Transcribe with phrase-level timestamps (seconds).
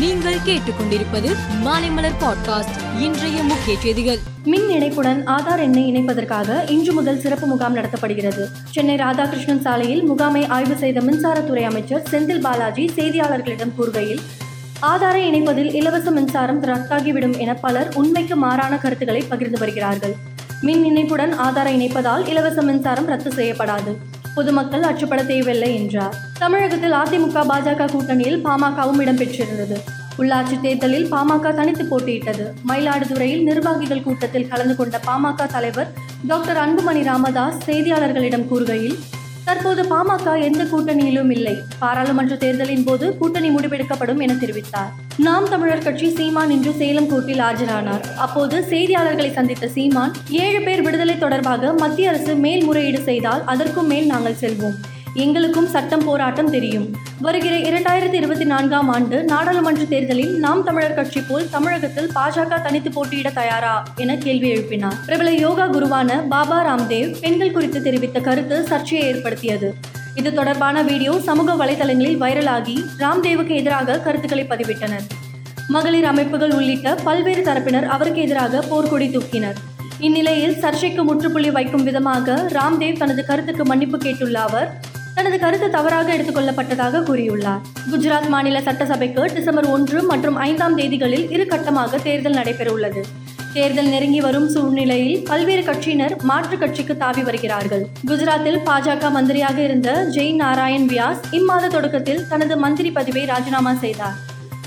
[0.00, 4.18] நீங்கள் கேட்டுக்கொண்டிருப்பது மாலைமலர் பாட்காஸ்ட் இன்றைய முக்கிய செய்திகள்.
[4.44, 8.44] மின் இணைப்புடன் ஆதார் எண்ணை இணைப்பதற்காக இன்று முதல் சிறப்பு முகாம் நடத்தப்படுகிறது.
[8.70, 14.20] சென்னை ராதாகிருஷ்ணன் சாலையில் முகாமை ஆய்வு செய்த மின்சாரத்துறை அமைச்சர் செந்தில் பாலாஜி செய்தியாளர்களிடம் கூறுகையில்
[14.82, 20.14] ஆதாரை இணைப்பதில் இலவச மின்சாரம் ரத்தாகிவிடும் என பலர் உண்மைக்கு மாறான கருத்துக்களை பகிர்ந்து வருகிறார்கள்.
[20.60, 24.18] மின் இணைப்புடன் ஆதாரை இணைப்பதால் இலவச மின்சாரம் ரத்து செய்யப்படாது.
[24.34, 26.14] பொதுமக்கள் அச்சுப்பட தேவையில்லை என்றார்.
[26.38, 29.78] தமிழகத்தில் அதிமுக பாஜக கூட்டணியில் பாமகவும் இடம்பெற்றிருந்தது
[30.18, 32.44] உள்ளாட்சி தேர்தலில் பாமக தனித்து போட்டியிட்டது.
[32.68, 35.92] மயிலாடுதுறையில் நிர்வாகிகள் கூட்டத்தில் கலந்து கொண்ட பாமக தலைவர்
[36.26, 38.98] டாக்டர் அன்புமணி ராமதாஸ் செய்தியாளர்களிடம் கூறுகையில்
[39.44, 41.54] தற்போது பாமக எந்த கூட்டணியிலும் இல்லை.
[41.78, 44.90] பாராளுமன்ற தேர்தலின் போது கூட்டணி முடிவெடுக்கப்படும் என தெரிவித்தார்.
[45.16, 48.04] நாம் தமிழர் கட்சி சீமான் இன்று சேலம் கோர்ட்டில் ஆஜரானார்.
[48.16, 54.40] அப்போது செய்தியாளர்களை சந்தித்த சீமான் ஏழு பேர் விடுதலை தொடர்பாக மத்திய அரசு மேல்முறையீடு செய்தால் அதற்கும் மேல் நாங்கள்
[54.40, 54.78] செல்வோம்.
[55.14, 56.96] எங்களுக்கும் சட்டம் போராட்டம் தெரியும்.
[57.20, 63.30] வருகிற இரண்டாயிரத்தி இருபத்தி நான்காம் ஆண்டு நாடாளுமன்ற தேர்தலில் நாம் தமிழர் கட்சி போல் தமிழகத்தில் பாஜக தனித்து போட்டியிட
[63.30, 64.94] தயாரா என கேள்வி எழுப்பினார்.
[65.06, 69.74] பிரபல யோகா குருவான பாபா ராம்தேவ் பெண்கள் குறித்து தெரிவித்த கருத்து சர்ச்சையை ஏற்படுத்தியது.
[70.14, 75.02] இது தொடர்பான வீடியோ சமூக வலைதளங்களில் வைரலாகி ராம்தேவுக்கு எதிராக கருத்துக்களை பதிவிட்டனர்.
[75.68, 79.54] மகளிர் அமைப்புகள் உள்ளிட்ட பல்வேறு தரப்பினர் அவருக்கு எதிராக போர்க்கொடி தூக்கினர்.
[79.98, 84.80] இந்நிலையில் சர்ச்சைக்கு முற்றுப்புள்ளி வைக்கும் விதமாக ராம்தேவ் தனது கருத்துக்கு மன்னிப்பு கேட்டுள்ள அவர்
[85.14, 87.60] தனது கருத்து தவறாக எடுத்துக்கொள்ளப்பட்டதாக கூறியுள்ளார்.
[87.92, 93.02] குஜராத் மாநில சட்டசபைக்கு டிசம்பர் ஒன்று மற்றும் ஐந்தாம் தேதிகளில் இரு கட்டமாக தேர்தல் நடைபெறவுள்ளது.
[93.52, 97.86] தேர்தல் நெருங்கி வரும் சூழ்நிலையில் பல்வேறு கட்சியினர் மாற்றுக் கட்சிக்கு தாவி வருகிறார்கள்.
[98.06, 104.14] குஜராத்தில் பாஜக மந்திரியாக இருந்த ஜெய் நாராயண் வியாஸ் இம்மாத தொடக்கத்தில் தனது மந்திரி பதவியை ராஜினாமா செய்தார்.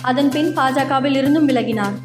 [0.02, 1.96] அதன்பின் பாஜகவில் இருந்தும் விலகினார்.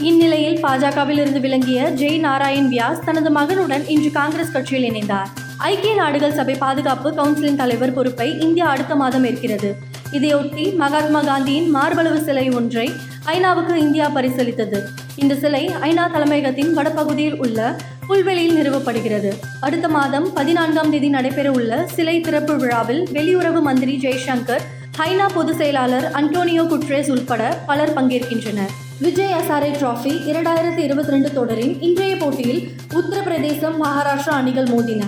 [0.00, 5.30] இந்நிலையில் பாஜகவில் இருந்து விளங்கிய ஜெய் நாராயண் வியாஸ் தனது மகனுடன் இன்று காங்கிரஸ் கட்சியில் இணைந்தார்.
[5.66, 9.74] ஐக்கிய நாடுகள் சபை பாதுகாப்பு கவுன்சிலின் தலைவர் பொறுப்பை இந்தியா அடுத்த மாதம் ஏற்கிறது.
[10.12, 12.92] இதையொட்டி மகாத்மா காந்தியின் மார்பளவு சிலை ஒன்றை
[13.26, 14.78] ஐநாவுக்கு இந்தியா பரிசளித்தது.
[15.16, 19.32] இந்த சிலை ஐநா தலைமையகத்தின் வடபகுதியில் உள்ள புல்வெளியில் நிறுவப்படுகிறது.
[19.60, 24.64] அடுத்த மாதம் பதினான்காம் தேதி நடைபெறவுள்ள சிலை திறப்பு விழாவில் வெளியுறவு மந்திரி ஜெய்சங்கர்
[24.98, 28.70] ஐநா பொதுச் செயலாளர் அன்டோனியோ குட்ரேஸ் உட்பட பலர் பங்கேற்கின்றனர்.
[29.00, 35.04] விஜய் அசாரே டிராஃபி இரண்டாயிரத்தி இருபத்தி ரெண்டு தொடரின் இன்றைய போட்டியில் உத்தரப்பிரதேசம் மகாராஷ்டிரா அணிகள் மோதின.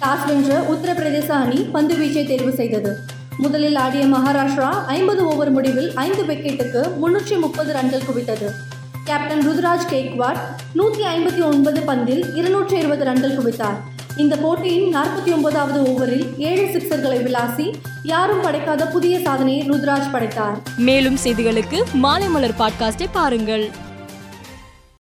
[0.00, 2.98] டாஸ் வென்ற உத்தரப்பிரதேச அணி பந்து வீச்சை தேர்வு செய்தது.
[3.38, 8.48] முதலில் ஆடிய மகாராஷ்டிரா ஐம்பது ஓவர் முடிவில் ஐந்து விக்கெட்டுக்கு முன்னூற்றி முப்பது ரன்கள் குவித்தது.
[9.04, 10.40] கேப்டன் ருத்ராஜ் கேக்வாட்
[10.74, 13.78] நூற்றி ஐம்பத்தி ஒன்பது பந்தில் இருநூற்றி இருபது ரன்கள் குவித்தார்.
[14.16, 20.58] இந்த போட்டியின் நாற்பத்தி ஒன்பதாவது ஓவரில் ஏழு சிக்சர்களை விளாசி யாரும் படைக்காத புதிய சாதனையை ருத்ராஜ் படைத்தார்.
[20.76, 23.70] மேலும் செய்திகளுக்கு மாலைமலர் பாட்காஸ்டை பாருங்கள்.